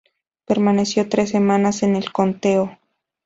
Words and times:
Permaneció 0.45 1.07
tres 1.09 1.29
semanas 1.29 1.83
en 1.83 1.95
el 1.95 2.11
conteo. 2.11 2.75